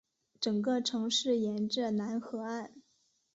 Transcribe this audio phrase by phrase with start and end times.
[0.39, 2.71] 整个城市沿着楠河岸。